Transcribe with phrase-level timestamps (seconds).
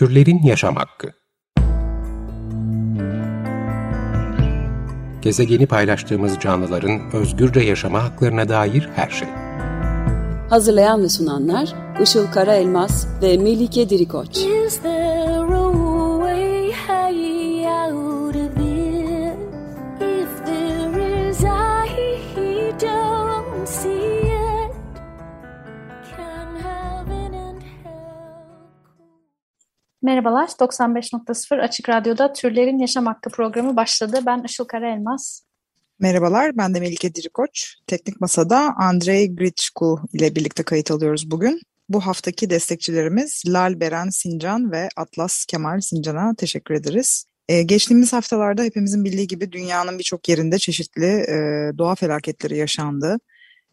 [0.00, 1.08] Türlerin Yaşam Hakkı
[5.22, 9.28] Gezegeni paylaştığımız canlıların özgürce yaşama haklarına dair her şey.
[10.50, 14.38] Hazırlayan ve sunanlar Işıl Karaelmaz ve Melike Dirikoç.
[14.38, 14.59] Is
[30.02, 34.18] Merhabalar, 95.0 Açık Radyo'da Türlerin Yaşam Hakkı programı başladı.
[34.26, 35.42] Ben Işıl Karaelmaz.
[35.98, 37.76] Merhabalar, ben de Melike Dirikoç.
[37.86, 41.60] Teknik Masa'da Andrei Gritschko ile birlikte kayıt alıyoruz bugün.
[41.88, 47.24] Bu haftaki destekçilerimiz Lal Beren Sincan ve Atlas Kemal Sincan'a teşekkür ederiz.
[47.48, 51.38] Ee, geçtiğimiz haftalarda hepimizin bildiği gibi dünyanın birçok yerinde çeşitli e,
[51.78, 53.18] doğa felaketleri yaşandı.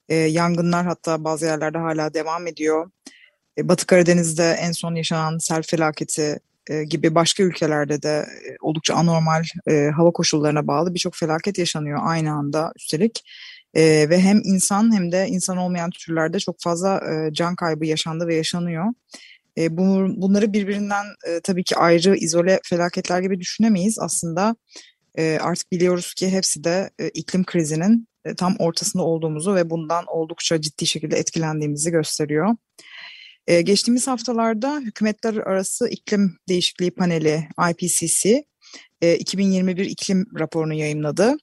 [0.09, 2.91] E, yangınlar hatta bazı yerlerde hala devam ediyor.
[3.57, 6.39] E, Batı Karadeniz'de en son yaşanan sel felaketi
[6.69, 9.43] e, gibi başka ülkelerde de e, oldukça anormal
[9.95, 13.23] hava koşullarına bağlı birçok felaket yaşanıyor aynı anda üstelik.
[13.75, 18.85] Ve hem insan hem de insan olmayan türlerde çok fazla can kaybı yaşandı ve yaşanıyor.
[19.57, 21.05] Bu, bunları birbirinden
[21.43, 23.99] tabii ki ayrı izole felaketler gibi düşünemeyiz.
[23.99, 24.55] Aslında
[25.39, 31.17] artık biliyoruz ki hepsi de iklim krizinin tam ortasında olduğumuzu ve bundan oldukça ciddi şekilde
[31.17, 32.55] etkilendiğimizi gösteriyor.
[33.47, 38.43] Ee, geçtiğimiz haftalarda Hükümetler Arası İklim Değişikliği Paneli IPCC
[39.01, 41.35] e, 2021 iklim raporunu yayımladı.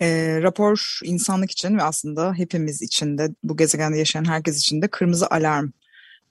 [0.00, 4.88] E, rapor insanlık için ve aslında hepimiz için de bu gezegende yaşayan herkes için de
[4.88, 5.70] kırmızı alarm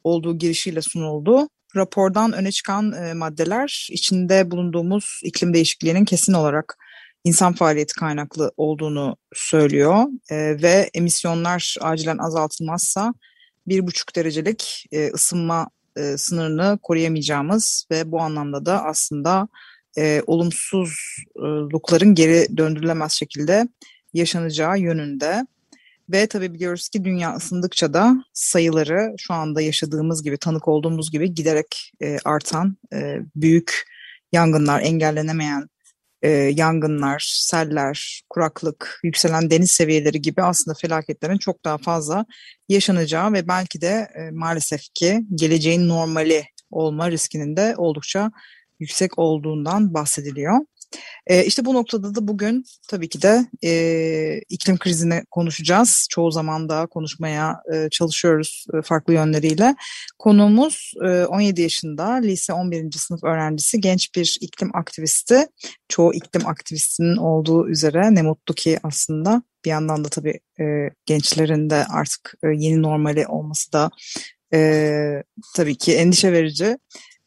[0.03, 1.49] olduğu girişiyle sunuldu.
[1.75, 6.77] Rapordan öne çıkan e, maddeler içinde bulunduğumuz iklim değişikliğinin kesin olarak
[7.23, 13.13] insan faaliyeti kaynaklı olduğunu söylüyor e, ve emisyonlar acilen azaltılmazsa
[13.67, 19.47] bir buçuk derecelik e, ısınma e, sınırını koruyamayacağımız ve bu anlamda da aslında
[19.97, 23.67] e, olumsuzlukların geri döndürülemez şekilde
[24.13, 25.47] yaşanacağı yönünde.
[26.09, 31.34] Ve tabii biliyoruz ki dünya ısındıkça da sayıları şu anda yaşadığımız gibi, tanık olduğumuz gibi
[31.34, 33.85] giderek e, artan e, büyük
[34.31, 35.69] yangınlar, engellenemeyen
[36.25, 42.25] e, yangınlar, seller, kuraklık, yükselen deniz seviyeleri gibi aslında felaketlerin çok daha fazla
[42.69, 48.31] yaşanacağı ve belki de e, maalesef ki geleceğin normali olma riskinin de oldukça
[48.80, 50.59] yüksek olduğundan bahsediliyor.
[51.28, 56.07] E, işte bu noktada da bugün tabii ki de e, iklim krizini konuşacağız.
[56.09, 59.75] Çoğu zaman da konuşmaya e, çalışıyoruz e, farklı yönleriyle.
[60.19, 62.91] Konuğumuz e, 17 yaşında lise 11.
[62.91, 65.47] sınıf öğrencisi genç bir iklim aktivisti.
[65.90, 70.63] Çoğu iklim aktivistinin olduğu üzere ne mutlu ki aslında bir yandan da tabii e,
[71.06, 73.90] gençlerin de artık e, yeni normali olması da
[74.53, 75.24] e,
[75.56, 76.78] tabii ki endişe verici.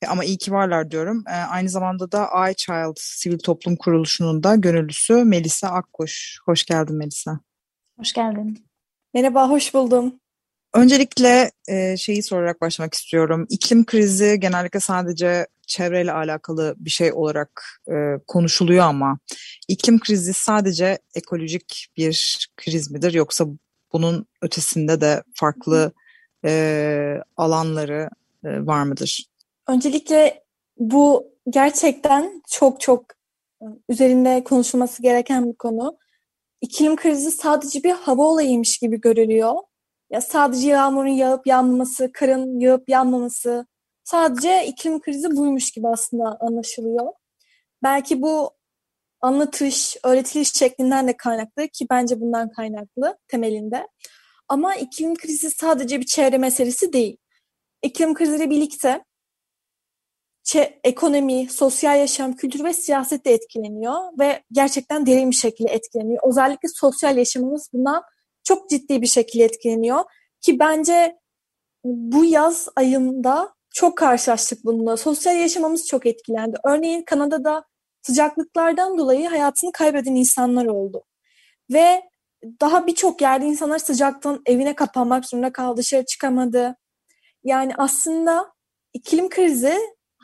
[0.03, 1.25] E, ama iyi ki varlar diyorum.
[1.29, 6.39] E, aynı zamanda da iChild Sivil Toplum Kuruluşu'nun da gönüllüsü Melisa Akkuş.
[6.45, 7.41] Hoş geldin Melisa.
[7.99, 8.67] Hoş geldin.
[9.15, 10.15] Merhaba, hoş buldum.
[10.75, 13.47] Öncelikle e, şeyi sorarak başlamak istiyorum.
[13.51, 17.95] İklim krizi genellikle sadece çevreyle alakalı bir şey olarak e,
[18.27, 19.19] konuşuluyor ama
[19.69, 23.47] iklim krizi sadece ekolojik bir kriz midir yoksa
[23.93, 25.93] bunun ötesinde de farklı
[26.45, 28.11] e, alanları
[28.45, 29.25] e, var mıdır?
[29.69, 30.45] Öncelikle
[30.79, 33.05] bu gerçekten çok çok
[33.89, 35.99] üzerinde konuşulması gereken bir konu.
[36.61, 39.55] İklim krizi sadece bir hava olayıymış gibi görülüyor.
[40.11, 43.67] Ya sadece yağmurun yağıp yağmaması, karın yağıp yağmaması,
[44.05, 47.12] sadece iklim krizi buymuş gibi aslında anlaşılıyor.
[47.83, 48.50] Belki bu
[49.21, 53.89] anlatış, öğretiliş şeklinden de kaynaklı ki bence bundan kaynaklı temelinde.
[54.49, 57.17] Ama iklim krizi sadece bir çevre meselesi değil.
[57.83, 59.05] İklim kriziyle birlikte
[60.85, 66.23] ekonomi, sosyal yaşam, kültür ve siyaset de etkileniyor ve gerçekten derin bir şekilde etkileniyor.
[66.29, 68.03] Özellikle sosyal yaşamımız bundan
[68.45, 70.05] çok ciddi bir şekilde etkileniyor
[70.41, 71.19] ki bence
[71.85, 74.97] bu yaz ayında çok karşılaştık bununla.
[74.97, 76.56] Sosyal yaşamımız çok etkilendi.
[76.65, 77.65] Örneğin Kanada'da
[78.03, 81.05] sıcaklıklardan dolayı hayatını kaybeden insanlar oldu.
[81.73, 82.03] Ve
[82.61, 86.77] daha birçok yerde insanlar sıcaktan evine kapanmak zorunda kaldı, dışarı çıkamadı.
[87.44, 88.53] Yani aslında
[88.93, 89.79] iklim krizi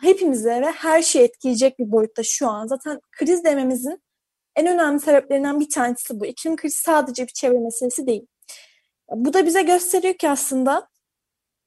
[0.04, 2.66] hepimize ve her şeyi etkileyecek bir boyutta şu an.
[2.66, 4.02] Zaten kriz dememizin
[4.56, 6.26] en önemli sebeplerinden bir tanesi bu.
[6.26, 8.26] İklim krizi sadece bir çevre meselesi değil.
[9.10, 10.88] Bu da bize gösteriyor ki aslında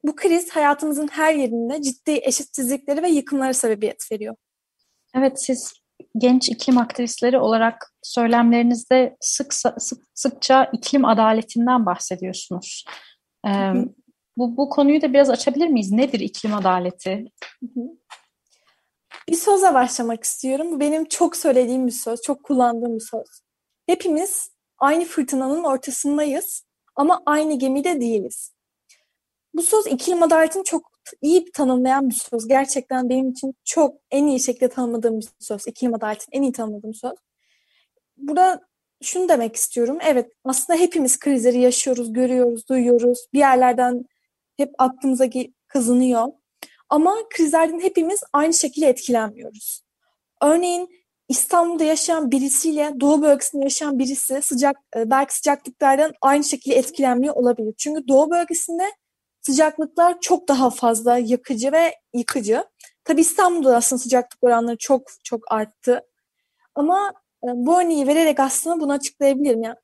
[0.04, 4.36] bu kriz hayatımızın her yerinde ciddi eşitsizlikleri ve yıkımlara sebebiyet veriyor.
[5.16, 5.74] Evet siz
[6.18, 12.86] genç iklim aktivistleri olarak söylemlerinizde sık, sık sıkça iklim adaletinden bahsediyorsunuz.
[13.48, 13.72] Ee,
[14.38, 15.92] bu, bu konuyu da biraz açabilir miyiz?
[15.92, 17.26] Nedir iklim adaleti?
[19.30, 20.80] Bir sözle başlamak istiyorum.
[20.80, 23.42] Benim çok söylediğim bir söz, çok kullandığım bir söz.
[23.86, 26.64] Hepimiz aynı fırtınanın ortasındayız
[26.96, 28.54] ama aynı gemide değiliz.
[29.54, 30.92] Bu söz iklim adaletini çok
[31.22, 32.48] iyi tanımlayan bir söz.
[32.48, 35.68] Gerçekten benim için çok en iyi şekilde tanımladığım bir söz.
[35.68, 37.14] İklim adaletini en iyi tanımladığım söz.
[38.18, 38.62] Burada
[39.02, 39.98] şunu demek istiyorum.
[40.06, 43.28] Evet aslında hepimiz krizleri yaşıyoruz, görüyoruz, duyuyoruz.
[43.34, 44.06] Bir yerlerden
[44.58, 45.26] hep aklımıza
[45.68, 46.28] kazınıyor.
[46.90, 49.82] Ama krizlerden hepimiz aynı şekilde etkilenmiyoruz.
[50.42, 50.90] Örneğin
[51.30, 57.74] İstanbul'da yaşayan birisiyle Doğu bölgesinde yaşayan birisi sıcak e, belki sıcaklıklardan aynı şekilde etkilenmiyor olabilir.
[57.78, 58.84] Çünkü Doğu bölgesinde
[59.42, 62.66] sıcaklıklar çok daha fazla yakıcı ve yıkıcı.
[63.04, 66.02] Tabi İstanbul'da aslında sıcaklık oranları çok çok arttı.
[66.76, 67.14] Ama
[67.44, 69.64] e, bu örneği vererek aslında bunu açıklayabilirim.
[69.64, 69.76] Yani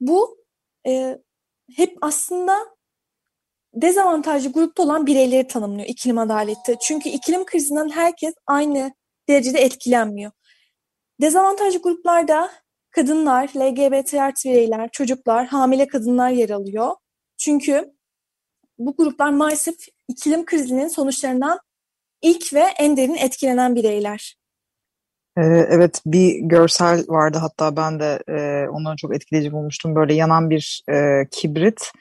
[0.00, 0.38] bu
[0.86, 1.18] e,
[1.76, 2.75] hep aslında
[3.76, 6.76] dezavantajlı grupta olan bireyleri tanımlıyor iklim adaleti.
[6.82, 8.92] Çünkü iklim krizinden herkes aynı
[9.28, 10.32] derecede etkilenmiyor.
[11.20, 12.50] Dezavantajlı gruplarda
[12.90, 16.90] kadınlar, LGBT artı bireyler, çocuklar, hamile kadınlar yer alıyor.
[17.38, 17.92] Çünkü
[18.78, 19.74] bu gruplar maalesef
[20.08, 21.58] iklim krizinin sonuçlarından
[22.22, 24.36] ilk ve en derin etkilenen bireyler.
[25.38, 29.94] Ee, evet bir görsel vardı hatta ben de e, onu çok etkileyici bulmuştum.
[29.94, 31.92] Böyle yanan bir e, kibrit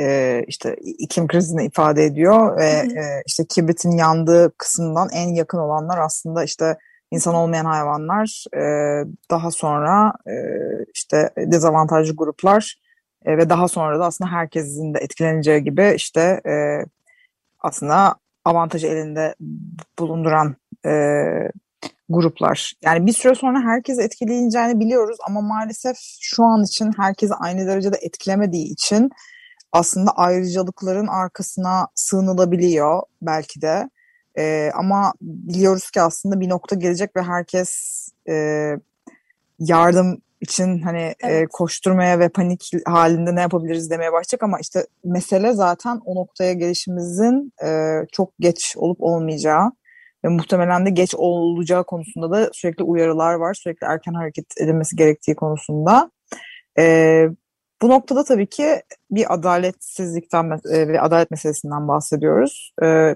[0.00, 5.98] e, işte iklim krizini ifade ediyor ve e, işte kibritin yandığı kısımdan en yakın olanlar
[5.98, 6.76] aslında işte
[7.10, 8.62] insan olmayan hayvanlar e,
[9.30, 10.34] daha sonra e,
[10.94, 12.76] işte dezavantajlı gruplar
[13.24, 16.54] e, ve daha sonra da aslında herkesin de etkileneceği gibi işte e,
[17.58, 19.34] aslında avantajı elinde
[19.98, 20.56] bulunduran
[20.86, 20.92] e,
[22.08, 22.72] gruplar.
[22.82, 27.96] Yani bir süre sonra herkesi etkileyeceğini biliyoruz ama maalesef şu an için herkesi aynı derecede
[28.02, 29.10] etkilemediği için
[29.72, 33.90] aslında ayrıcalıkların arkasına sığınılabiliyor belki de.
[34.38, 38.34] E, ama biliyoruz ki aslında bir nokta gelecek ve herkes e,
[39.58, 41.42] yardım için hani evet.
[41.42, 46.52] e, koşturmaya ve panik halinde ne yapabiliriz demeye başlayacak ama işte mesele zaten o noktaya
[46.52, 49.72] gelişimizin e, çok geç olup olmayacağı
[50.24, 53.54] ve muhtemelen de geç olacağı konusunda da sürekli uyarılar var.
[53.54, 56.10] Sürekli erken hareket edilmesi gerektiği konusunda.
[56.78, 57.28] E,
[57.82, 62.72] bu noktada tabii ki bir adaletsizlikten ve adalet meselesinden bahsediyoruz.
[62.82, 63.14] E,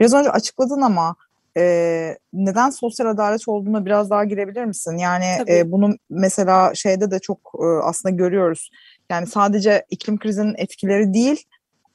[0.00, 1.16] biraz önce açıkladın ama
[1.56, 4.96] e, neden sosyal adalet olduğuna biraz daha girebilir misin?
[4.96, 8.70] Yani e, bunu mesela şeyde de çok e, aslında görüyoruz.
[9.10, 11.44] Yani sadece iklim krizinin etkileri değil,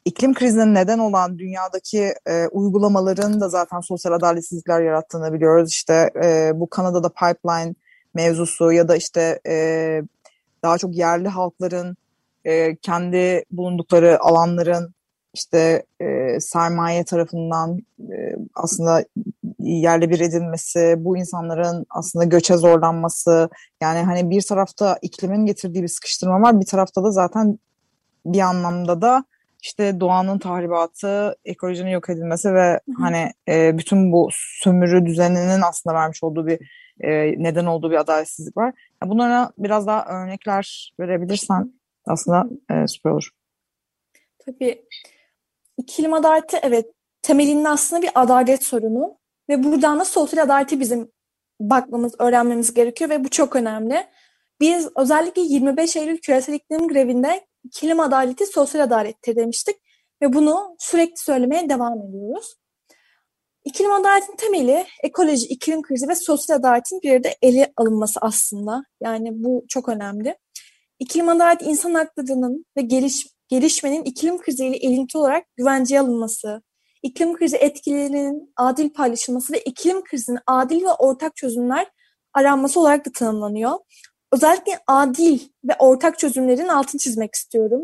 [0.06, 5.70] iklim krizinin neden olan dünyadaki e, uygulamaların da zaten sosyal adaletsizlikler yarattığını biliyoruz.
[5.72, 7.76] İşte e, bu Kanada'da pipeline
[8.14, 9.56] mevzusu ya da işte e,
[10.64, 11.98] daha çok yerli halkların
[12.46, 14.94] e, kendi bulundukları alanların
[15.34, 19.06] işte e, sermaye tarafından e, aslında
[19.60, 23.50] yerle bir edilmesi, bu insanların aslında göçe zorlanması,
[23.82, 27.60] yani hani bir tarafta iklimin getirdiği bir sıkıştırma var, bir tarafta da zaten
[28.26, 29.26] bir anlamda da
[29.62, 32.94] işte doğanın tahribatı, ekolojinin yok edilmesi ve Hı.
[33.00, 36.60] hani e, bütün bu sömürü düzeninin aslında vermiş olduğu bir
[37.00, 38.74] e, neden olduğu bir adaletsizlik var.
[39.02, 41.74] Yani bunlara biraz daha örnekler verebilirsen
[42.08, 43.30] aslında e, süper olur.
[44.46, 44.86] Tabii.
[45.78, 46.86] İklim adaleti evet
[47.22, 49.18] temelinde aslında bir adalet sorunu
[49.50, 51.12] ve buradan da sosyal adaleti bizim
[51.60, 54.08] bakmamız, öğrenmemiz gerekiyor ve bu çok önemli.
[54.60, 59.76] Biz özellikle 25 Eylül küresel iklim grevinde iklim adaleti sosyal adalettir demiştik
[60.22, 62.56] ve bunu sürekli söylemeye devam ediyoruz.
[63.66, 68.84] İklim adaletin temeli ekoloji, iklim krizi ve sosyal adaletin bir arada ele alınması aslında.
[69.02, 70.38] Yani bu çok önemli.
[71.02, 76.62] İklim adaleti insan haklarının ve geliş, gelişmenin iklim kriziyle ilintili olarak güvenceye alınması,
[77.04, 81.88] iklim krizi etkilerinin adil paylaşılması ve iklim krizinin adil ve ortak çözümler
[82.34, 83.72] aranması olarak da tanımlanıyor.
[84.32, 87.82] Özellikle adil ve ortak çözümlerin altını çizmek istiyorum.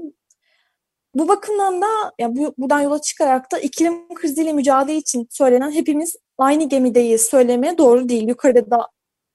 [1.15, 1.87] Bu bakımdan da
[2.19, 7.77] ya bu, buradan yola çıkarak da iklim kriziyle mücadele için söylenen hepimiz aynı gemideyiz söylemeye
[7.77, 8.27] doğru değil.
[8.27, 8.87] Yukarıda da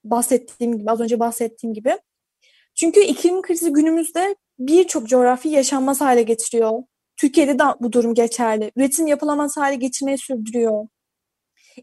[0.05, 1.99] bahsettiğim gibi, az önce bahsettiğim gibi.
[2.75, 6.83] Çünkü iklim krizi günümüzde birçok coğrafi yaşanmaz hale getiriyor.
[7.17, 8.73] Türkiye'de de bu durum geçerli.
[8.77, 10.87] Üretim yapılamaz hale getirmeyi sürdürüyor.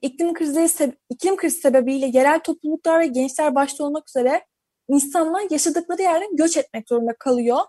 [0.02, 4.46] İklim krizi, iklim krizi sebebiyle yerel topluluklar ve gençler başta olmak üzere
[4.90, 7.60] insanlar yaşadıkları yerden göç etmek zorunda kalıyor.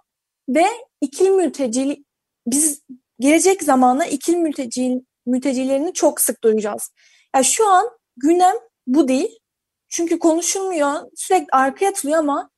[0.48, 0.64] Ve
[1.00, 2.04] iklim mülteciliği,
[2.46, 2.82] biz
[3.20, 6.90] gelecek zamanda iklim mülteci, mültecilerini çok sık duyacağız.
[7.34, 8.54] Yani şu an gündem
[8.86, 9.38] bu değil.
[9.88, 12.50] Çünkü konuşulmuyor, sürekli arkaya atılıyor ama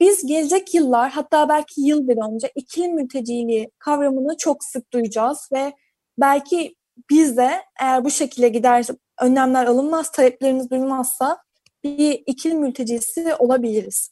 [0.00, 5.72] biz gelecek yıllar hatta belki yıl bir önce iklim mülteciliği kavramını çok sık duyacağız ve
[6.18, 6.74] belki
[7.10, 11.38] biz de eğer bu şekilde giderse önlemler alınmaz, taleplerimiz duyulmazsa
[11.84, 14.10] bir iklim mültecisi olabiliriz.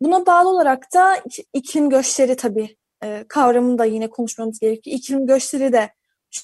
[0.00, 4.96] Buna bağlı olarak da iklim göçleri tabii e, kavramını da yine konuşmamız gerekiyor.
[4.96, 5.90] İklim göçleri de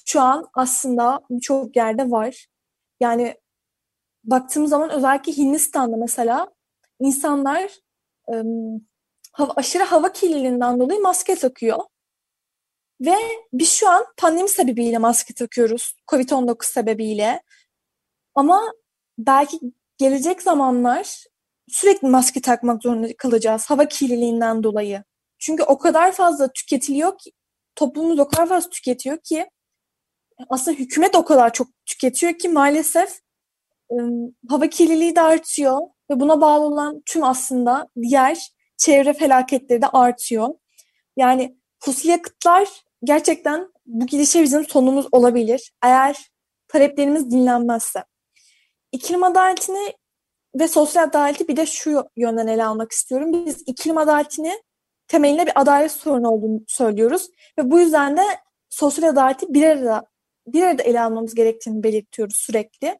[0.05, 2.47] şu an aslında birçok yerde var.
[2.99, 3.35] Yani
[4.23, 6.47] baktığımız zaman özellikle Hindistan'da mesela
[6.99, 7.71] insanlar
[9.31, 11.79] hava, aşırı hava kirliliğinden dolayı maske takıyor.
[13.01, 13.15] Ve
[13.53, 15.95] biz şu an pandemi sebebiyle maske takıyoruz.
[16.11, 17.43] Covid-19 sebebiyle.
[18.35, 18.73] Ama
[19.17, 19.59] belki
[19.97, 21.25] gelecek zamanlar
[21.67, 25.03] sürekli maske takmak zorunda kalacağız hava kirliliğinden dolayı.
[25.39, 27.31] Çünkü o kadar fazla tüketiliyor ki,
[27.75, 29.49] toplumumuz o kadar fazla tüketiyor ki
[30.49, 33.19] aslında hükümet o kadar çok tüketiyor ki maalesef
[34.49, 35.79] hava kirliliği de artıyor
[36.09, 40.49] ve buna bağlı olan tüm aslında diğer çevre felaketleri de artıyor.
[41.17, 42.67] Yani fosil yakıtlar
[43.03, 46.31] gerçekten bu gidişe bizim sonumuz olabilir eğer
[46.67, 48.03] taleplerimiz dinlenmezse.
[48.91, 49.93] İklim adaletini
[50.55, 53.45] ve sosyal adaleti bir de şu yönden ele almak istiyorum.
[53.45, 54.53] Biz iklim adaletini
[55.07, 58.23] temelinde bir adalet sorunu olduğunu söylüyoruz ve bu yüzden de
[58.69, 60.05] sosyal adaleti bir arada
[60.47, 62.99] bir arada ele almamız gerektiğini belirtiyoruz sürekli.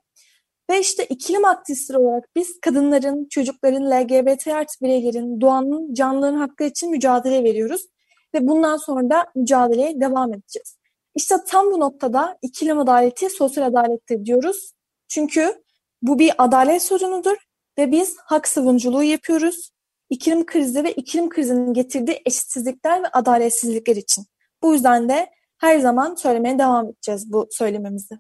[0.70, 6.92] Ve işte iklim aktivistleri olarak biz kadınların, çocukların, LGBT artı bireylerin, doğanın, canlıların hakkı için
[6.92, 7.86] mücadele veriyoruz.
[8.34, 10.78] Ve bundan sonra da mücadeleye devam edeceğiz.
[11.16, 14.72] İşte tam bu noktada iklim adaleti sosyal adalettir diyoruz.
[15.08, 15.64] Çünkü
[16.02, 17.36] bu bir adalet sorunudur
[17.78, 19.72] ve biz hak savunuculuğu yapıyoruz.
[20.10, 24.26] İklim krizi ve iklim krizinin getirdiği eşitsizlikler ve adaletsizlikler için.
[24.62, 28.20] Bu yüzden de her zaman söylemeye devam edeceğiz bu söylememizi.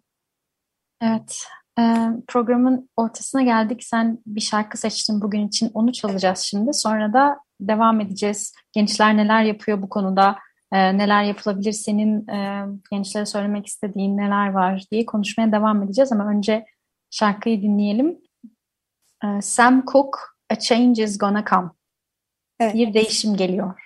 [1.01, 1.43] Evet,
[2.27, 3.83] programın ortasına geldik.
[3.83, 5.71] Sen bir şarkı seçtin bugün için.
[5.73, 6.73] Onu çalacağız şimdi.
[6.73, 8.53] Sonra da devam edeceğiz.
[8.73, 10.35] Gençler neler yapıyor bu konuda?
[10.71, 11.71] E, neler yapılabilir?
[11.71, 16.11] Senin e, gençlere söylemek istediğin neler var diye konuşmaya devam edeceğiz.
[16.11, 16.65] Ama önce
[17.09, 18.17] şarkıyı dinleyelim.
[19.23, 20.19] E, Sam Cooke,
[20.49, 21.69] A Change Is Gonna Come.
[22.59, 22.75] Evet.
[22.75, 23.81] Bir değişim geliyor.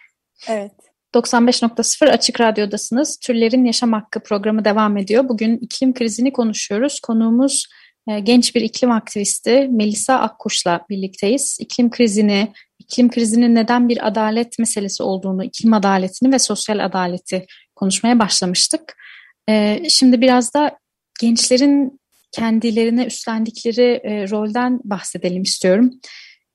[0.48, 0.74] Evet.
[1.14, 3.18] 95.0 Açık Radyo'dasınız.
[3.18, 5.30] Türlerin Yaşam Hakkı programı devam ediyor.
[5.30, 7.00] Bugün iklim krizini konuşuyoruz.
[7.00, 7.68] Konuğumuz
[8.08, 11.58] genç bir iklim aktivisti Melisa Akkuş'la birlikteyiz.
[11.60, 17.46] İklim krizini, iklim krizinin neden bir adalet meselesi olduğunu, iklim adaletini ve sosyal adaleti
[17.76, 18.98] konuşmaya başlamıştık.
[19.50, 20.78] E, şimdi biraz da
[21.22, 22.00] gençlerin
[22.32, 25.92] kendilerine üstlendikleri e, rolden bahsedelim istiyorum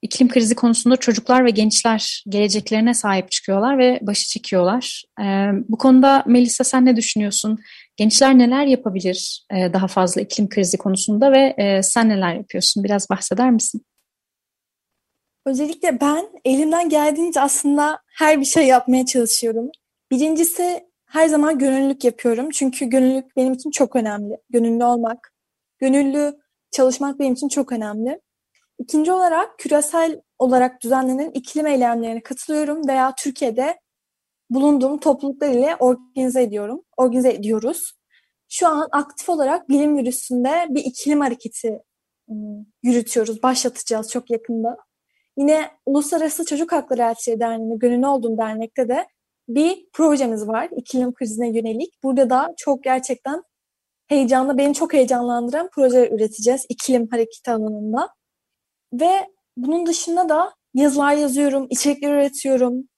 [0.03, 5.05] iklim krizi konusunda çocuklar ve gençler geleceklerine sahip çıkıyorlar ve başı çekiyorlar.
[5.21, 5.25] E,
[5.69, 7.59] bu konuda Melisa sen ne düşünüyorsun?
[7.97, 12.85] Gençler neler yapabilir e, daha fazla iklim krizi konusunda ve e, sen neler yapıyorsun?
[12.85, 13.83] Biraz bahseder misin?
[15.47, 19.71] Özellikle ben elimden geldiğince aslında her bir şey yapmaya çalışıyorum.
[20.11, 22.49] Birincisi her zaman gönüllülük yapıyorum.
[22.51, 24.37] Çünkü gönüllülük benim için çok önemli.
[24.51, 25.33] Gönüllü olmak,
[25.79, 26.37] gönüllü
[26.71, 28.21] çalışmak benim için çok önemli.
[28.79, 33.81] İkinci olarak küresel olarak düzenlenen iklim eylemlerine katılıyorum veya Türkiye'de
[34.51, 37.93] bulunduğum topluluklar ile organize ediyorum, organize ediyoruz.
[38.49, 41.79] Şu an aktif olarak bilim yürüsünde bir iklim hareketi
[42.83, 44.77] yürütüyoruz, başlatacağız çok yakında.
[45.37, 49.07] Yine Uluslararası Çocuk Hakları Elçileri Derneği'ne gönüllü olduğum dernekte de
[49.49, 52.03] bir projemiz var iklim krizine yönelik.
[52.03, 53.43] Burada da çok gerçekten
[54.07, 58.09] heyecanlı, beni çok heyecanlandıran projeler üreteceğiz iklim hareketi alanında.
[58.93, 59.27] Ve
[59.57, 62.89] bunun dışında da yazılar yazıyorum, içerikler üretiyorum.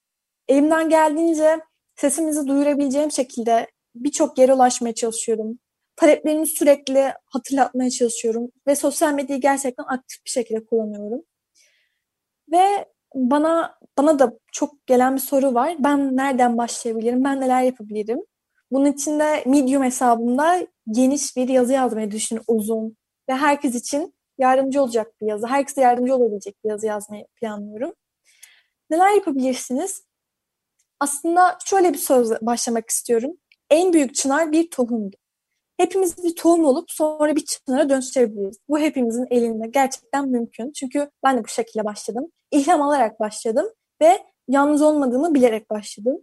[0.48, 1.60] Elimden geldiğince
[1.96, 5.58] sesimizi duyurabileceğim şekilde birçok yere ulaşmaya çalışıyorum.
[5.96, 11.22] Taleplerimi sürekli hatırlatmaya çalışıyorum ve sosyal medyayı gerçekten aktif bir şekilde kullanıyorum.
[12.52, 15.76] Ve bana bana da çok gelen bir soru var.
[15.78, 17.24] Ben nereden başlayabilirim?
[17.24, 18.20] Ben neler yapabilirim?
[18.70, 22.96] Bunun için de Medium hesabımda geniş bir yazı yazmayı düşünüyorum uzun
[23.28, 27.92] ve herkes için yardımcı olacak bir yazı, herkese yardımcı olabilecek bir yazı yazmayı planlıyorum.
[28.90, 30.02] Neler yapabilirsiniz?
[31.00, 33.32] Aslında şöyle bir sözle başlamak istiyorum.
[33.70, 35.16] En büyük çınar bir tohumdu.
[35.76, 38.58] Hepimiz bir tohum olup sonra bir çınara dönüşebiliriz.
[38.68, 40.72] Bu hepimizin elinde gerçekten mümkün.
[40.72, 42.30] Çünkü ben de bu şekilde başladım.
[42.50, 43.66] İlham alarak başladım
[44.02, 44.18] ve
[44.48, 46.18] yalnız olmadığımı bilerek başladım.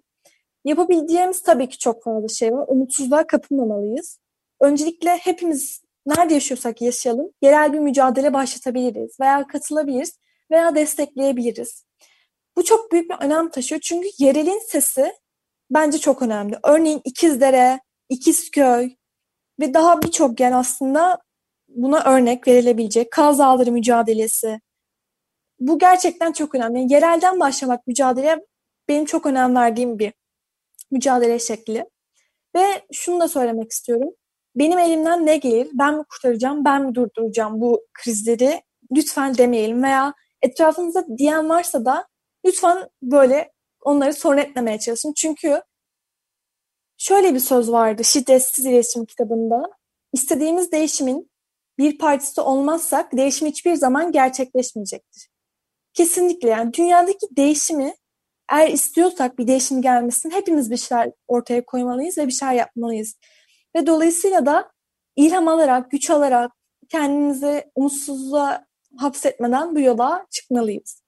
[0.66, 2.66] Yapabileceğimiz tabii ki çok fazla şey var.
[2.68, 4.20] Umutsuzluğa kapılmamalıyız.
[4.62, 10.20] Öncelikle hepimiz nerede yaşıyorsak yaşayalım yerel bir mücadele başlatabiliriz veya katılabiliriz
[10.52, 11.86] veya destekleyebiliriz.
[12.56, 15.14] Bu çok büyük bir önem taşıyor çünkü yerelin sesi
[15.70, 16.58] bence çok önemli.
[16.64, 18.96] Örneğin İkizdere, İkizköy
[19.60, 21.20] ve daha birçok yer aslında
[21.68, 23.12] buna örnek verilebilecek.
[23.12, 24.60] Kaz Dağları mücadelesi.
[25.60, 26.80] Bu gerçekten çok önemli.
[26.80, 28.46] Yani yerelden başlamak mücadele
[28.90, 30.14] benim çok önem verdiğim bir
[30.92, 31.86] mücadele şekli.
[32.56, 34.10] Ve şunu da söylemek istiyorum
[34.60, 38.62] benim elimden ne gelir, ben mi kurtaracağım, ben mi durduracağım bu krizleri
[38.96, 42.08] lütfen demeyelim veya etrafınızda diyen varsa da
[42.46, 45.14] lütfen böyle onları sorun etmemeye çalışın.
[45.14, 45.62] Çünkü
[46.98, 49.64] şöyle bir söz vardı Şiddetsiz İletişim kitabında.
[50.14, 51.32] İstediğimiz değişimin
[51.78, 55.30] bir partisi olmazsak değişim hiçbir zaman gerçekleşmeyecektir.
[55.94, 57.96] Kesinlikle yani dünyadaki değişimi
[58.52, 63.16] eğer istiyorsak bir değişim gelmesini hepimiz bir şeyler ortaya koymalıyız ve bir şeyler yapmalıyız.
[63.76, 64.72] Ve dolayısıyla da
[65.16, 66.52] ilham alarak, güç alarak
[66.90, 68.66] kendimizi umutsuzluğa
[68.98, 71.04] hapsetmeden bu yola çıkmalıyız.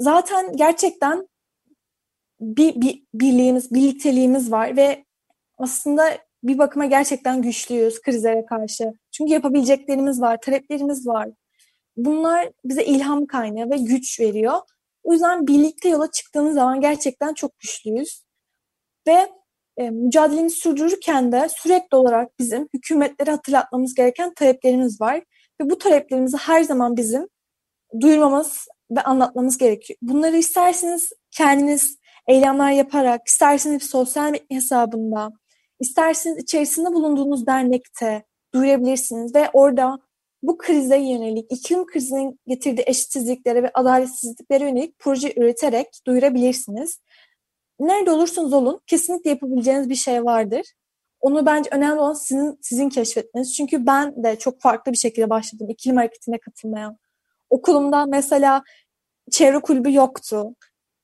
[0.00, 1.28] Zaten gerçekten
[2.40, 5.04] bir, bir birliğimiz, birlikteliğimiz var ve
[5.58, 8.92] aslında bir bakıma gerçekten güçlüyüz krizlere karşı.
[9.10, 11.28] Çünkü yapabileceklerimiz var, taleplerimiz var.
[11.96, 14.58] Bunlar bize ilham kaynağı ve güç veriyor.
[15.02, 18.22] O yüzden birlikte yola çıktığımız zaman gerçekten çok güçlüyüz.
[19.06, 19.28] Ve
[19.78, 25.22] e, mücadelemizi sürdürürken de sürekli olarak bizim hükümetlere hatırlatmamız gereken taleplerimiz var.
[25.60, 27.28] Ve bu taleplerimizi her zaman bizim
[28.00, 29.98] duyurmamız ve anlatmamız gerekiyor.
[30.02, 35.32] Bunları isterseniz kendiniz eylemler yaparak, isterseniz sosyal medya hesabında,
[35.80, 39.98] isterseniz içerisinde bulunduğunuz dernekte duyurabilirsiniz ve orada
[40.42, 47.00] bu krize yönelik, iklim krizinin getirdiği eşitsizliklere ve adaletsizliklere yönelik proje üreterek duyurabilirsiniz.
[47.80, 50.62] Nerede olursunuz olun kesinlikle yapabileceğiniz bir şey vardır.
[51.20, 53.54] Onu bence önemli olan sizin, sizin keşfetmeniz.
[53.54, 56.96] Çünkü ben de çok farklı bir şekilde başladım iklim hareketine katılmaya.
[57.50, 58.62] Okulumda mesela
[59.30, 60.54] çevre kulübü yoktu.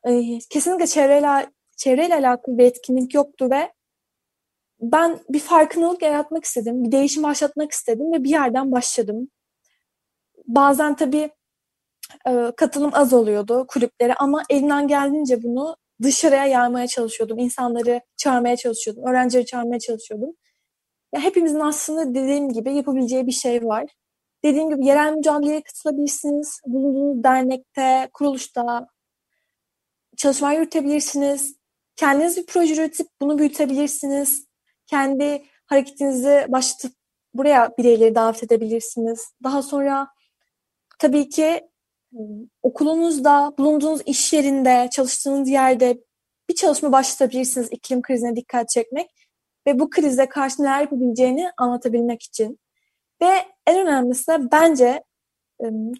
[0.08, 3.72] Ee, kesinlikle çevreyle, çevreyle alakalı bir etkinlik yoktu ve
[4.80, 6.84] ben bir farkındalık yaratmak istedim.
[6.84, 9.28] Bir değişim başlatmak istedim ve bir yerden başladım.
[10.46, 11.30] Bazen tabii
[12.28, 17.38] e, katılım az oluyordu kulüplere ama elimden geldiğince bunu dışarıya yaymaya çalışıyordum.
[17.38, 19.04] İnsanları çağırmaya çalışıyordum.
[19.06, 20.30] Öğrencileri çağırmaya çalışıyordum.
[21.14, 23.86] Ya hepimizin aslında dediğim gibi yapabileceği bir şey var.
[24.44, 26.60] Dediğim gibi yerel mücadeleye katılabilirsiniz.
[26.66, 28.88] Bulunduğunuz dernekte, kuruluşta
[30.16, 31.56] çalışma yürütebilirsiniz.
[31.96, 34.46] Kendiniz bir proje üretip bunu büyütebilirsiniz.
[34.86, 36.92] Kendi hareketinizi başlatıp
[37.34, 39.32] buraya bireyleri davet edebilirsiniz.
[39.44, 40.08] Daha sonra
[40.98, 41.68] tabii ki
[42.62, 45.98] okulunuzda, bulunduğunuz iş yerinde, çalıştığınız yerde
[46.48, 49.10] bir çalışma başlatabilirsiniz iklim krizine dikkat çekmek
[49.66, 52.58] ve bu krize karşı neler yapabileceğini anlatabilmek için.
[53.22, 53.32] Ve
[53.66, 55.04] en önemlisi de bence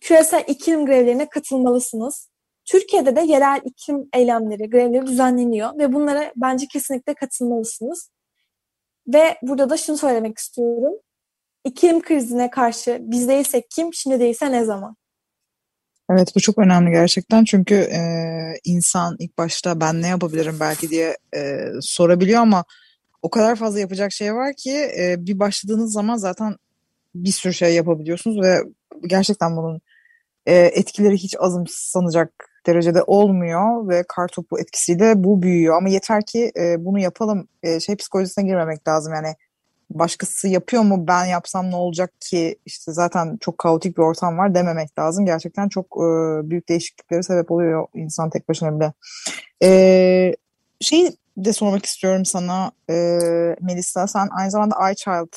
[0.01, 2.31] küresel iklim grevlerine katılmalısınız.
[2.65, 8.11] Türkiye'de de yerel iklim eylemleri, grevleri düzenleniyor ve bunlara bence kesinlikle katılmalısınız.
[9.09, 10.95] Ve burada da şunu söylemek istiyorum.
[11.65, 14.97] İklim krizine karşı biz değilsek kim, şimdi değilse ne zaman?
[16.11, 17.45] Evet bu çok önemli gerçekten.
[17.45, 18.01] Çünkü e,
[18.65, 20.91] insan ilk başta ben ne yapabilirim belki?
[20.91, 22.65] diye e, sorabiliyor ama
[23.23, 26.57] o kadar fazla yapacak şey var ki e, bir başladığınız zaman zaten
[27.15, 28.61] bir sürü şey yapabiliyorsunuz ve
[29.07, 29.81] gerçekten bunun
[30.47, 32.33] e, etkileri hiç azımsanacak
[32.67, 35.77] derecede olmuyor ve kar topu etkisiyle bu büyüyor.
[35.77, 39.15] Ama yeter ki e, bunu yapalım e, şey psikolojisine girmemek lazım.
[39.15, 39.35] Yani
[39.91, 44.55] başkası yapıyor mu ben yapsam ne olacak ki işte zaten çok kaotik bir ortam var
[44.55, 45.27] dememek lazım.
[45.27, 46.07] Gerçekten çok e,
[46.51, 48.93] büyük değişikliklere sebep oluyor insan tek başına bile.
[49.63, 50.35] E,
[50.81, 52.95] şeyi de sormak istiyorum sana e,
[53.61, 55.35] Melisa sen aynı zamanda iChild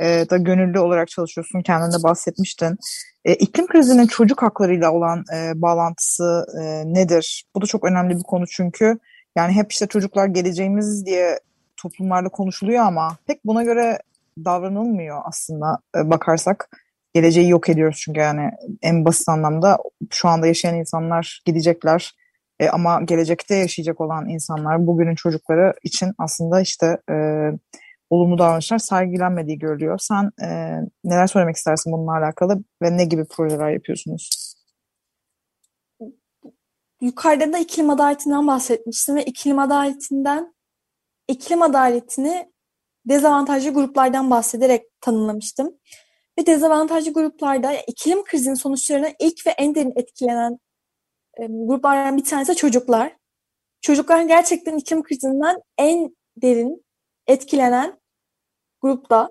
[0.00, 2.76] e, da gönüllü olarak çalışıyorsun kendinde bahsetmiştin.
[3.24, 7.44] E, iklim krizinin çocuk haklarıyla olan e, bağlantısı e, nedir?
[7.54, 8.98] Bu da çok önemli bir konu çünkü
[9.36, 11.40] yani hep işte çocuklar geleceğimiz diye
[11.82, 13.98] toplumlarda konuşuluyor ama pek buna göre
[14.44, 16.78] davranılmıyor aslında e, bakarsak.
[17.14, 18.50] Geleceği yok ediyoruz çünkü yani
[18.82, 19.78] en basit anlamda
[20.10, 22.12] şu anda yaşayan insanlar gidecekler
[22.60, 27.14] e, ama gelecekte yaşayacak olan insanlar bugünün çocukları için aslında işte e,
[28.10, 29.98] olumlu davranışlar sergilenmediği görülüyor.
[29.98, 30.48] Sen e,
[31.04, 34.54] neler söylemek istersin bununla alakalı ve ne gibi projeler yapıyorsunuz?
[37.00, 40.54] Yukarıda da iklim adaletinden bahsetmiştim ve iklim adaletinden
[41.28, 42.52] iklim adaletini
[43.08, 45.78] dezavantajlı gruplardan bahsederek tanımlamıştım.
[46.38, 50.58] Ve dezavantajlı gruplarda iklim krizinin sonuçlarına ilk ve en derin etkilenen
[51.38, 53.16] e, gruplardan bir tanesi çocuklar.
[53.80, 56.84] Çocuklar gerçekten iklim krizinden en derin
[57.26, 58.00] etkilenen
[58.80, 59.28] grupta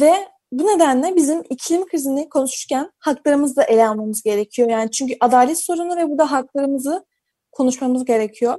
[0.00, 4.70] ve bu nedenle bizim iklim krizini konuşurken haklarımızı da ele almamız gerekiyor.
[4.70, 7.06] Yani çünkü adalet sorunu ve burada haklarımızı
[7.52, 8.58] konuşmamız gerekiyor.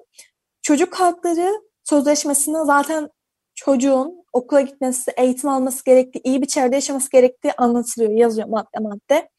[0.62, 1.62] Çocuk hakları
[1.92, 3.10] sözleşmesinde zaten
[3.56, 9.30] çocuğun okula gitmesi, eğitim alması gerektiği, iyi bir çevrede yaşaması gerektiği anlatılıyor, yazıyor madde madde.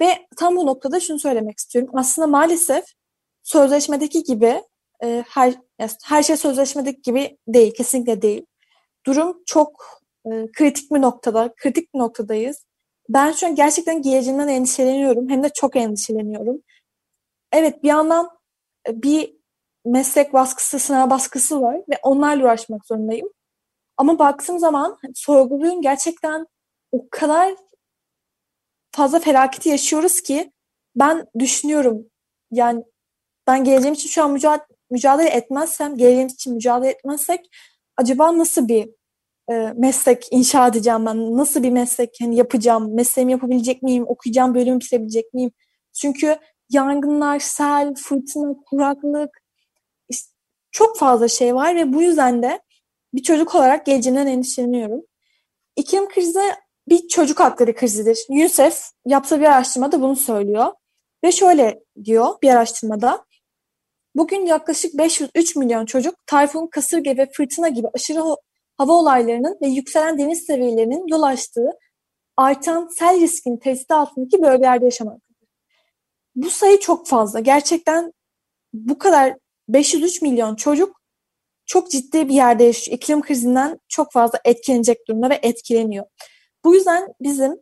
[0.00, 1.90] Ve tam bu noktada şunu söylemek istiyorum.
[1.94, 2.84] Aslında maalesef
[3.42, 4.62] sözleşmedeki gibi
[5.04, 5.54] e, her
[6.04, 8.46] her şey sözleşmedeki gibi değil, kesinlikle değil.
[9.06, 12.64] Durum çok e, kritik bir noktada, kritik bir noktadayız.
[13.08, 15.28] Ben şu an gerçekten geleceğimden endişeleniyorum.
[15.28, 16.62] Hem de çok endişeleniyorum.
[17.52, 18.30] Evet bir yandan
[18.88, 19.39] e, bir
[19.84, 23.28] meslek baskısı, sınav baskısı var ve onlarla uğraşmak zorundayım.
[23.96, 26.46] Ama baktığım zaman hani, sorguluyorum gerçekten
[26.92, 27.54] o kadar
[28.92, 30.52] fazla felaketi yaşıyoruz ki
[30.96, 32.06] ben düşünüyorum
[32.50, 32.84] yani
[33.46, 37.40] ben geleceğim için şu an mücadele, mücadele etmezsem, geleceğimiz için mücadele etmezsek
[37.96, 38.90] acaba nasıl bir
[39.50, 41.36] e, meslek inşa edeceğim ben?
[41.36, 42.94] Nasıl bir meslek hani yapacağım?
[42.94, 44.04] Mesleğimi yapabilecek miyim?
[44.08, 45.50] Okuyacağım bölümü bitirebilecek miyim?
[45.92, 46.36] Çünkü
[46.70, 49.39] yangınlar, sel, fırtına, kuraklık
[50.70, 52.60] çok fazla şey var ve bu yüzden de
[53.14, 55.00] bir çocuk olarak geleceğinden endişeleniyorum.
[55.76, 56.54] İklim krizi
[56.88, 58.18] bir çocuk hakları krizidir.
[58.28, 60.72] UNICEF yaptığı bir araştırmada bunu söylüyor.
[61.24, 63.24] Ve şöyle diyor bir araştırmada.
[64.14, 68.20] Bugün yaklaşık 503 milyon çocuk tayfun, kasırga ve fırtına gibi aşırı
[68.76, 71.70] hava olaylarının ve yükselen deniz seviyelerinin yol açtığı
[72.36, 75.48] artan sel riskinin tehdit altındaki bölgelerde yaşamaktadır.
[76.34, 77.40] Bu sayı çok fazla.
[77.40, 78.12] Gerçekten
[78.72, 79.36] bu kadar
[79.74, 81.00] 503 milyon çocuk
[81.66, 82.96] çok ciddi bir yerde yaşıyor.
[82.96, 86.06] İklim krizinden çok fazla etkilenecek durumda ve etkileniyor.
[86.64, 87.56] Bu yüzden bizim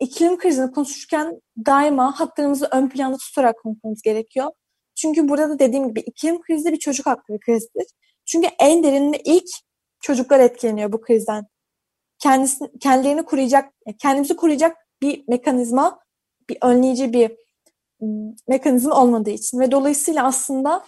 [0.00, 4.50] iklim krizini konuşurken daima haklarımızı ön planda tutarak konuşmamız gerekiyor.
[4.94, 7.86] Çünkü burada da dediğim gibi iklim krizi bir çocuk hakları krizidir.
[8.26, 9.48] Çünkü en derinde ilk
[10.00, 11.46] çocuklar etkileniyor bu krizden.
[12.18, 16.00] Kendisi, kendilerini koruyacak, kendimizi koruyacak bir mekanizma,
[16.48, 17.32] bir önleyici bir
[18.48, 20.84] mekanizma olmadığı için ve dolayısıyla aslında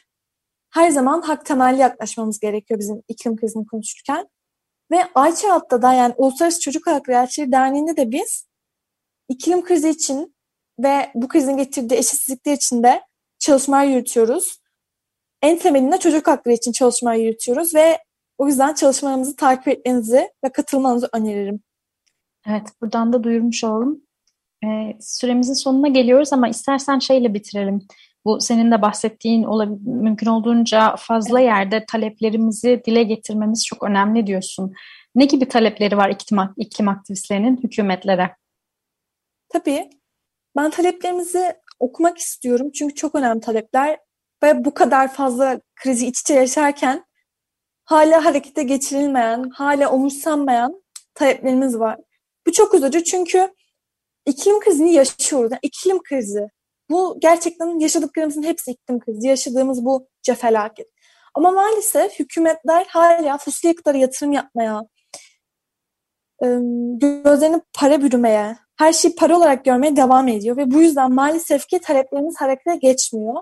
[0.75, 4.29] her zaman hak temelli yaklaşmamız gerekiyor bizim iklim krizini konuşurken.
[4.91, 8.49] Ve Ayçarat'ta da yani Uluslararası Çocuk Hakları Elçileri Derneği'nde de biz
[9.29, 10.35] iklim krizi için
[10.79, 13.03] ve bu krizin getirdiği eşitsizlikler için de
[13.39, 14.59] çalışmalar yürütüyoruz.
[15.43, 17.99] En temelinde çocuk hakları için çalışmalar yürütüyoruz ve
[18.39, 21.61] o yüzden çalışmalarımızı takip etmenizi ve katılmanızı öneririm.
[22.49, 24.03] Evet, buradan da duyurmuş olalım.
[24.65, 27.87] Ee, süremizin sonuna geliyoruz ama istersen şeyle bitirelim.
[28.25, 29.47] Bu senin de bahsettiğin
[29.87, 34.75] mümkün olduğunca fazla yerde taleplerimizi dile getirmemiz çok önemli diyorsun.
[35.15, 38.37] Ne gibi talepleri var iklim, iklim aktivistlerinin hükümetlere?
[39.49, 39.91] Tabii.
[40.57, 43.99] Ben taleplerimizi okumak istiyorum çünkü çok önemli talepler
[44.43, 47.05] ve bu kadar fazla krizi iç içe yaşarken
[47.85, 50.83] hala harekete geçirilmeyen, hala umursanmayan
[51.15, 51.99] taleplerimiz var.
[52.47, 53.55] Bu çok üzücü çünkü
[54.27, 55.53] iklim krizini yaşıyoruz.
[55.53, 56.49] Yani iklim krizi.
[56.91, 59.29] Bu gerçekten yaşadıklarımızın hepsi iklim krizi.
[59.29, 60.87] Yaşadığımız bu felaket.
[61.35, 64.83] Ama maalesef hükümetler hala fosil yakıtlara yatırım yapmaya,
[67.01, 71.79] gözlerini para bürümeye, her şeyi para olarak görmeye devam ediyor ve bu yüzden maalesef ki
[71.79, 73.35] taleplerimiz harekete geçmiyor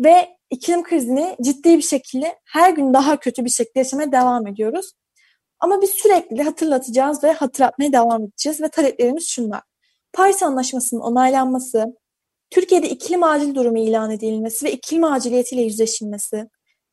[0.00, 4.92] ve iklim krizini ciddi bir şekilde her gün daha kötü bir şekilde yaşamaya devam ediyoruz.
[5.60, 9.62] Ama biz sürekli hatırlatacağız ve hatırlatmaya devam edeceğiz ve taleplerimiz şunlar.
[10.12, 11.96] Paris Anlaşması'nın onaylanması,
[12.50, 16.48] Türkiye'de iklim acil durumu ilan edilmesi ve iklim aciliyetiyle yüzleşilmesi,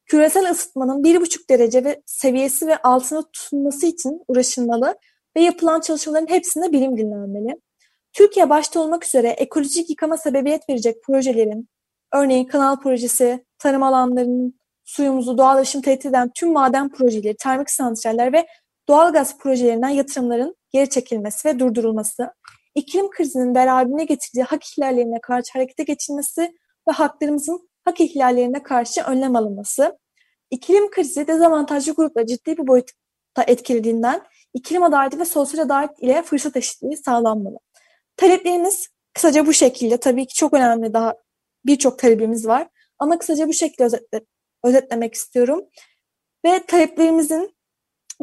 [0.06, 4.96] küresel ısıtmanın 1,5 derece ve seviyesi ve altına tutulması için uğraşılmalı
[5.38, 7.56] ve yapılan çalışmaların hepsinde bilim dinlenmeli.
[8.14, 11.70] Türkiye başta olmak üzere ekolojik yıkama sebebiyet verecek projelerin,
[12.14, 18.34] örneğin kanal projesi, tarım alanlarının suyumuzu, doğal yaşamı tehdit eden tüm maden projeleri, termik santraller
[18.34, 18.48] ve
[18.88, 22.34] doğalgaz projelerinden yatırımların geri çekilmesi ve durdurulması,
[22.76, 26.42] iklim krizinin beraberine getirdiği hak ihlallerine karşı harekete geçilmesi
[26.88, 29.98] ve haklarımızın hak ihlallerine karşı önlem alınması,
[30.52, 34.22] iklim krizi dezavantajlı grupla ciddi bir boyutta etkilediğinden
[34.54, 37.58] iklim adaleti ve sosyal adalet ile fırsat eşitliği sağlanmalı.
[38.18, 39.98] Taleplerimiz kısaca bu şekilde.
[39.98, 41.16] Tabii ki çok önemli daha
[41.66, 42.68] birçok talebimiz var.
[43.00, 44.22] Ama kısaca bu şekilde özetle,
[44.64, 45.62] özetlemek istiyorum.
[46.46, 47.56] Ve taleplerimizin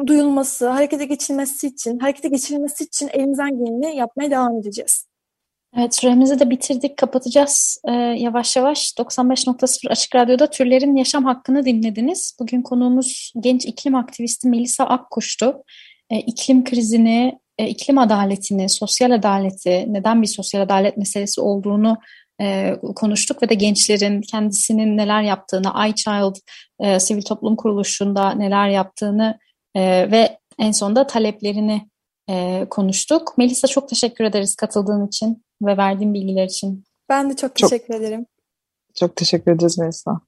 [0.07, 5.05] duyulması, harekete geçilmesi için, harekete geçirilmesi için elimizden geleni yapmaya devam edeceğiz.
[5.77, 6.97] Evet süremizi de bitirdik.
[6.97, 8.93] Kapatacağız ee, yavaş yavaş.
[8.97, 12.37] 95.0 Açık Radyo'da türlerin yaşam hakkını dinlediniz.
[12.39, 15.63] Bugün konuğumuz genç iklim aktivisti Melisa Akkuş'tu.
[16.09, 21.97] Ee, iklim krizini, e, iklim adaletini, sosyal adaleti, neden bir sosyal adalet meselesi olduğunu
[22.41, 26.35] e, konuştuk ve de gençlerin kendisinin neler yaptığını, iChild
[26.79, 29.39] e, sivil toplum kuruluşunda neler yaptığını
[29.75, 31.89] e, ve en sonunda taleplerini
[32.29, 33.37] e, konuştuk.
[33.37, 36.83] Melisa çok teşekkür ederiz katıldığın için ve verdiğin bilgiler için.
[37.09, 38.25] Ben de çok teşekkür çok, ederim.
[38.95, 40.21] Çok teşekkür ederiz Melisa.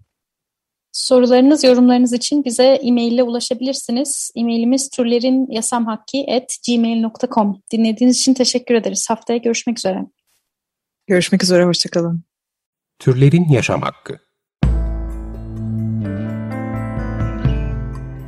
[0.92, 4.32] Sorularınız, yorumlarınız için bize e-mail ile ulaşabilirsiniz.
[4.36, 9.10] E-mailimiz turlerinyasamhakki.gmail.com Dinlediğiniz için teşekkür ederiz.
[9.10, 10.06] Haftaya görüşmek üzere.
[11.08, 12.24] Görüşmek üzere, hoşçakalın.
[13.00, 14.20] Türlerin Yaşam Hakkı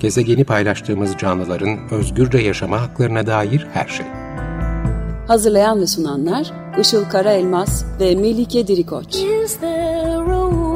[0.05, 4.05] gezegeni paylaştığımız canlıların özgürce yaşama haklarına dair her şey.
[5.27, 9.15] Hazırlayan ve sunanlar Işıl Karaelmaz ve Melike Dirikoç.
[9.15, 10.74] Is there a